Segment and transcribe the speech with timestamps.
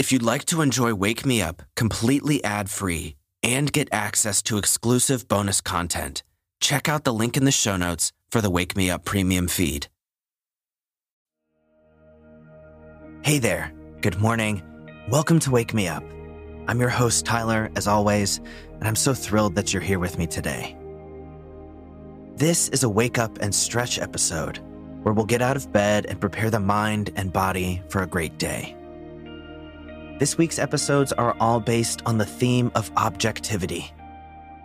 [0.00, 4.56] If you'd like to enjoy Wake Me Up completely ad free and get access to
[4.56, 6.22] exclusive bonus content,
[6.58, 9.88] check out the link in the show notes for the Wake Me Up premium feed.
[13.20, 13.74] Hey there.
[14.00, 14.62] Good morning.
[15.10, 16.02] Welcome to Wake Me Up.
[16.66, 20.26] I'm your host, Tyler, as always, and I'm so thrilled that you're here with me
[20.26, 20.78] today.
[22.36, 24.60] This is a wake up and stretch episode
[25.02, 28.38] where we'll get out of bed and prepare the mind and body for a great
[28.38, 28.74] day.
[30.20, 33.90] This week's episodes are all based on the theme of objectivity,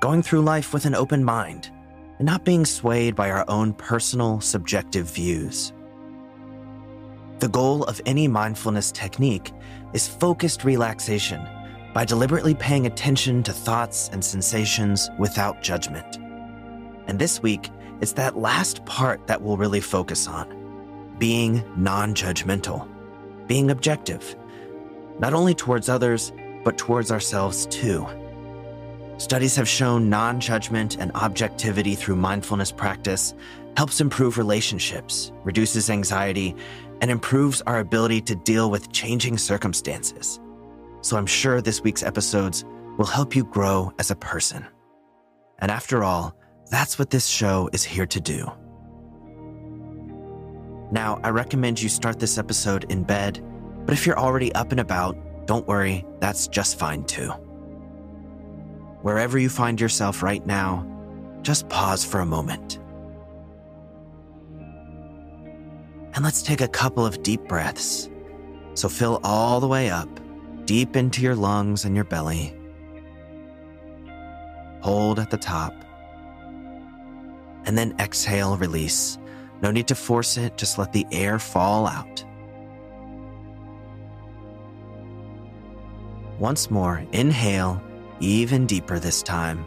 [0.01, 1.71] going through life with an open mind
[2.17, 5.71] and not being swayed by our own personal, subjective views.
[7.39, 9.53] The goal of any mindfulness technique
[9.93, 11.41] is focused relaxation
[11.93, 16.17] by deliberately paying attention to thoughts and sensations without judgment.
[17.07, 17.69] And this week,
[18.01, 22.85] it's that last part that we'll really focus on being non judgmental,
[23.47, 24.35] being objective,
[25.19, 26.31] not only towards others,
[26.63, 28.07] but towards ourselves too.
[29.17, 33.33] Studies have shown non judgment and objectivity through mindfulness practice
[33.77, 36.55] helps improve relationships, reduces anxiety,
[37.01, 40.39] and improves our ability to deal with changing circumstances.
[41.01, 42.65] So I'm sure this week's episodes
[42.97, 44.65] will help you grow as a person.
[45.59, 46.35] And after all,
[46.69, 48.51] that's what this show is here to do.
[50.91, 53.43] Now, I recommend you start this episode in bed,
[53.85, 57.29] but if you're already up and about, don't worry, that's just fine too.
[59.01, 60.85] Wherever you find yourself right now,
[61.41, 62.79] just pause for a moment.
[66.13, 68.09] And let's take a couple of deep breaths.
[68.73, 70.09] So fill all the way up,
[70.65, 72.57] deep into your lungs and your belly.
[74.81, 75.73] Hold at the top
[77.65, 79.17] and then exhale, release.
[79.61, 82.23] No need to force it, just let the air fall out.
[86.39, 87.81] Once more, inhale,
[88.19, 89.65] even deeper this time.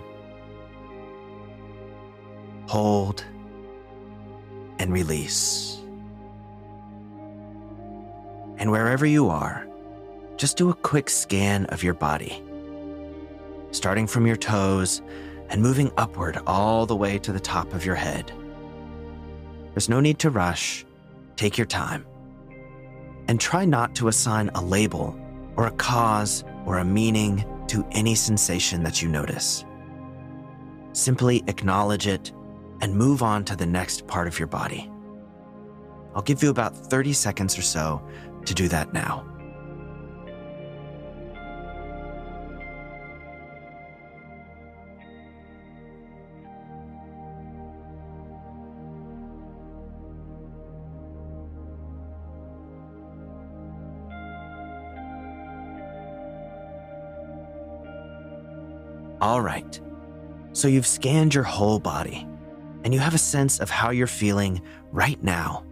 [2.66, 3.24] Hold
[4.78, 5.80] and release.
[8.58, 9.66] And wherever you are,
[10.36, 12.42] just do a quick scan of your body.
[13.70, 15.00] Starting from your toes
[15.48, 18.30] and moving upward all the way to the top of your head.
[19.72, 20.84] There's no need to rush.
[21.36, 22.04] Take your time.
[23.28, 25.18] And try not to assign a label
[25.56, 29.64] or a cause or a meaning to any sensation that you notice.
[30.92, 32.30] Simply acknowledge it
[32.82, 34.90] and move on to the next part of your body.
[36.14, 38.06] I'll give you about 30 seconds or so
[38.44, 39.26] to do that now.
[59.20, 59.80] All right.
[60.52, 62.26] So you've scanned your whole body
[62.84, 64.62] and you have a sense of how you're feeling
[64.92, 65.64] right now.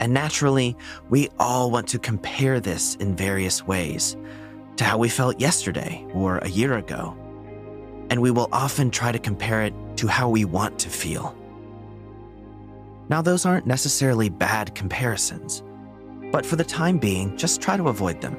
[0.00, 0.76] And naturally,
[1.10, 4.16] we all want to compare this in various ways
[4.76, 7.16] to how we felt yesterday or a year ago.
[8.08, 11.36] And we will often try to compare it to how we want to feel.
[13.10, 15.62] Now, those aren't necessarily bad comparisons,
[16.32, 18.36] but for the time being, just try to avoid them.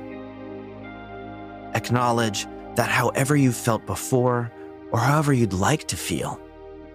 [1.76, 4.52] Acknowledge that however you felt before
[4.92, 6.40] or however you'd like to feel,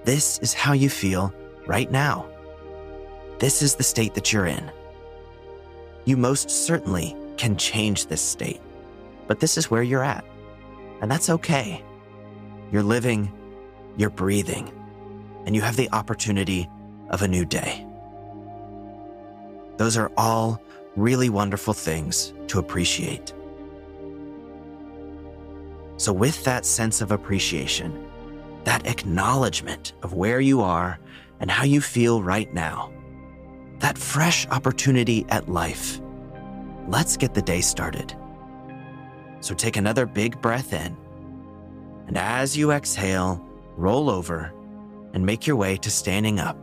[0.05, 1.33] this is how you feel
[1.67, 2.27] right now.
[3.39, 4.71] This is the state that you're in.
[6.05, 8.61] You most certainly can change this state,
[9.27, 10.25] but this is where you're at.
[11.03, 11.85] And that's okay.
[12.73, 13.31] You're living,
[13.97, 14.73] you're breathing,
[15.45, 16.69] and you have the opportunity
[17.11, 17.87] of a new day.
[19.77, 20.61] Those are all
[20.97, 23.35] really wonderful things to appreciate.
[25.99, 28.09] So, with that sense of appreciation,
[28.65, 30.99] that acknowledgement of where you are
[31.41, 32.93] and how you feel right now,
[33.79, 36.01] that fresh opportunity at life,
[36.87, 38.15] let's get the day started.
[39.41, 40.97] So, take another big breath in.
[42.07, 43.45] And as you exhale,
[43.77, 44.53] roll over
[45.15, 46.59] and make your way to standing up.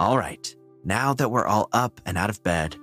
[0.00, 2.74] All right, now that we're all up and out of bed,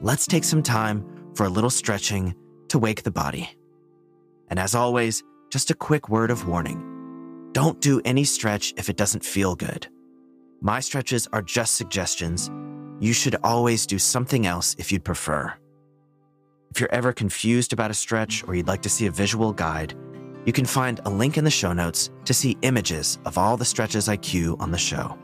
[0.00, 1.04] let's take some time
[1.34, 2.34] for a little stretching
[2.68, 3.50] to wake the body.
[4.48, 8.96] And as always, just a quick word of warning don't do any stretch if it
[8.96, 9.86] doesn't feel good.
[10.62, 12.50] My stretches are just suggestions.
[13.00, 15.52] You should always do something else if you'd prefer.
[16.70, 19.94] If you're ever confused about a stretch or you'd like to see a visual guide,
[20.46, 23.64] you can find a link in the show notes to see images of all the
[23.66, 25.18] stretches I cue on the show.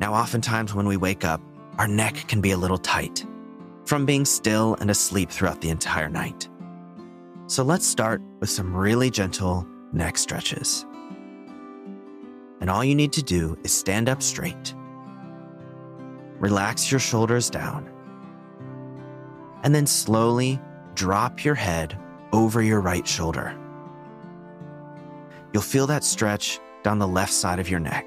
[0.00, 1.42] Now, oftentimes when we wake up,
[1.78, 3.26] our neck can be a little tight
[3.84, 6.48] from being still and asleep throughout the entire night.
[7.46, 10.86] So let's start with some really gentle neck stretches.
[12.60, 14.74] And all you need to do is stand up straight.
[16.38, 17.90] Relax your shoulders down.
[19.64, 20.60] And then slowly
[20.94, 21.98] drop your head
[22.32, 23.54] over your right shoulder.
[25.52, 28.06] You'll feel that stretch down the left side of your neck.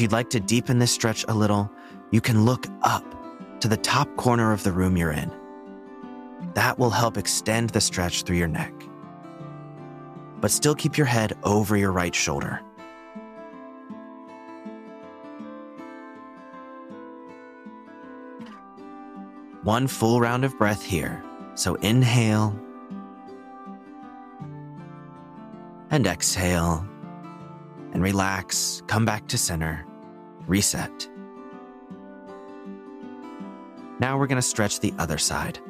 [0.00, 1.70] If you'd like to deepen this stretch a little,
[2.10, 3.04] you can look up
[3.60, 5.30] to the top corner of the room you're in.
[6.54, 8.72] That will help extend the stretch through your neck.
[10.40, 12.62] But still keep your head over your right shoulder.
[19.62, 21.22] One full round of breath here.
[21.56, 22.58] So inhale
[25.90, 26.88] and exhale
[27.92, 29.84] and relax, come back to center,
[30.50, 31.08] reset.
[34.00, 35.60] Now we're going to stretch the other side.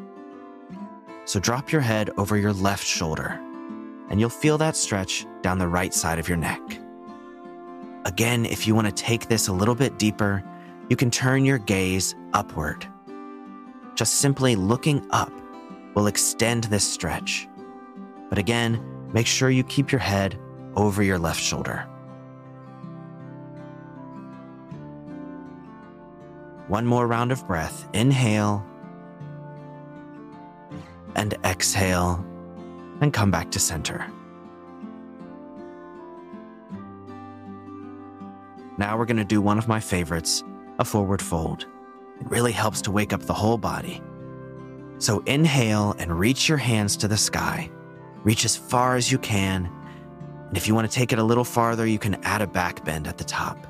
[1.27, 3.38] So drop your head over your left shoulder,
[4.09, 6.61] and you'll feel that stretch down the right side of your neck.
[8.06, 10.43] Again, if you want to take this a little bit deeper,
[10.88, 12.87] you can turn your gaze upward.
[13.94, 15.33] Just simply looking up
[15.94, 17.47] will extend this stretch.
[18.29, 20.38] But again, make sure you keep your head
[20.75, 21.87] over your left shoulder.
[26.70, 27.88] One more round of breath.
[27.93, 28.64] Inhale
[31.17, 32.25] and exhale,
[33.00, 34.06] and come back to center.
[38.78, 40.44] Now we're going to do one of my favorites
[40.78, 41.67] a forward fold.
[42.20, 44.00] It really helps to wake up the whole body.
[44.99, 47.69] So inhale and reach your hands to the sky.
[48.23, 49.69] Reach as far as you can.
[50.49, 52.84] And if you want to take it a little farther, you can add a back
[52.84, 53.66] bend at the top.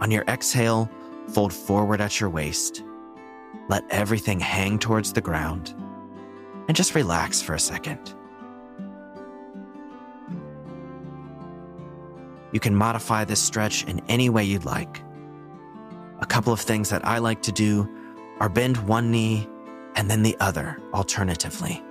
[0.00, 0.88] On your exhale,
[1.28, 2.84] fold forward at your waist.
[3.68, 5.74] Let everything hang towards the ground.
[6.68, 8.14] And just relax for a second.
[12.52, 15.02] You can modify this stretch in any way you'd like.
[16.20, 17.88] A couple of things that I like to do
[18.40, 19.48] are bend one knee
[19.96, 21.82] and then the other alternatively.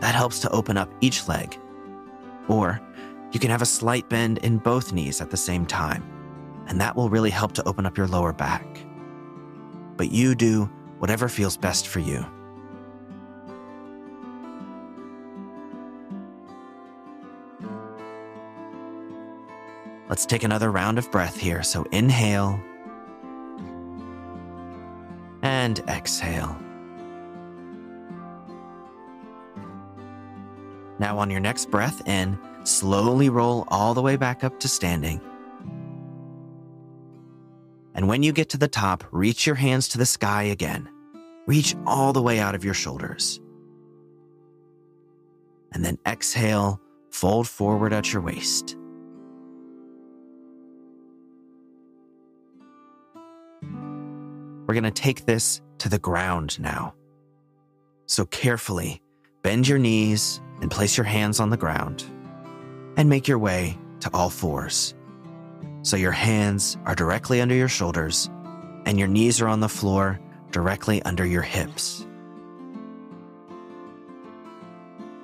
[0.00, 1.58] That helps to open up each leg.
[2.48, 2.80] Or
[3.32, 6.19] you can have a slight bend in both knees at the same time
[6.70, 8.64] and that will really help to open up your lower back.
[9.96, 10.70] But you do
[11.00, 12.24] whatever feels best for you.
[20.08, 21.64] Let's take another round of breath here.
[21.64, 22.60] So inhale
[25.42, 26.56] and exhale.
[31.00, 35.20] Now, on your next breath in, slowly roll all the way back up to standing.
[38.00, 40.88] And when you get to the top, reach your hands to the sky again.
[41.46, 43.42] Reach all the way out of your shoulders.
[45.72, 46.80] And then exhale,
[47.10, 48.74] fold forward at your waist.
[53.62, 56.94] We're going to take this to the ground now.
[58.06, 59.02] So carefully
[59.42, 62.06] bend your knees and place your hands on the ground
[62.96, 64.94] and make your way to all fours
[65.82, 68.30] so your hands are directly under your shoulders
[68.86, 70.20] and your knees are on the floor
[70.50, 72.06] directly under your hips.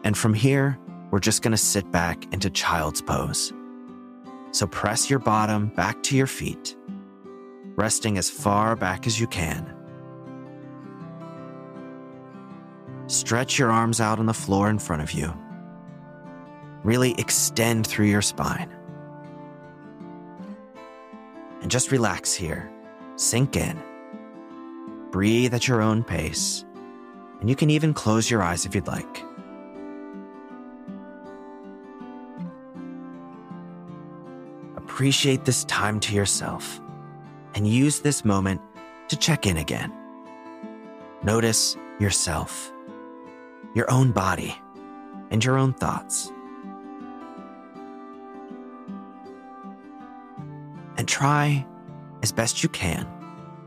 [0.04, 0.78] And from here,
[1.10, 3.52] we're just going to sit back into child's pose.
[4.52, 6.76] So press your bottom back to your feet,
[7.74, 9.74] resting as far back as you can.
[13.08, 15.32] Stretch your arms out on the floor in front of you.
[16.82, 18.75] Really extend through your spine
[21.66, 22.70] and just relax here.
[23.16, 23.76] Sink in.
[25.10, 26.64] Breathe at your own pace,
[27.40, 29.24] and you can even close your eyes if you'd like.
[34.76, 36.80] Appreciate this time to yourself
[37.56, 38.60] and use this moment
[39.08, 39.92] to check in again.
[41.24, 42.72] Notice yourself,
[43.74, 44.54] your own body,
[45.32, 46.30] and your own thoughts.
[51.06, 51.64] And try
[52.24, 53.06] as best you can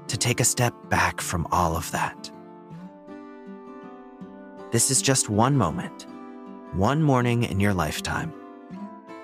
[0.08, 2.30] to take a step back from all of that.
[4.72, 6.06] This is just one moment,
[6.74, 8.34] one morning in your lifetime.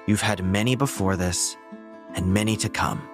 [0.08, 1.58] You've had many before this
[2.14, 3.06] and many to come.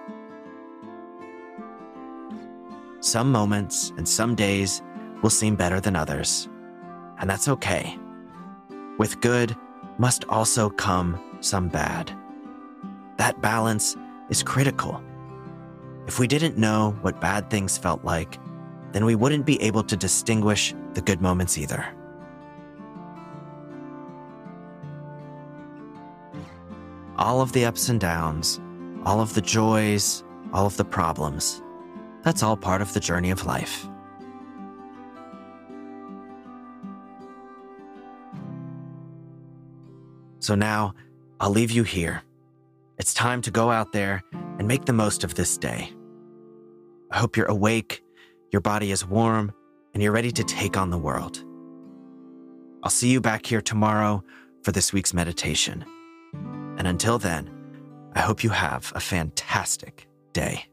[2.99, 4.83] Some moments and some days
[5.23, 6.47] will seem better than others,
[7.17, 7.97] and that's okay.
[8.99, 9.57] With good
[9.97, 12.15] must also come some bad.
[13.17, 13.97] That balance
[14.31, 15.03] is critical.
[16.07, 18.39] If we didn't know what bad things felt like,
[18.93, 21.85] then we wouldn't be able to distinguish the good moments either.
[27.17, 28.59] All of the ups and downs,
[29.05, 30.23] all of the joys,
[30.53, 31.61] all of the problems,
[32.23, 33.87] that's all part of the journey of life.
[40.39, 40.95] So now,
[41.39, 42.23] I'll leave you here.
[43.01, 44.21] It's time to go out there
[44.59, 45.91] and make the most of this day.
[47.09, 48.03] I hope you're awake,
[48.51, 49.53] your body is warm,
[49.95, 51.43] and you're ready to take on the world.
[52.83, 54.23] I'll see you back here tomorrow
[54.61, 55.83] for this week's meditation.
[56.77, 57.49] And until then,
[58.13, 60.67] I hope you have a fantastic day.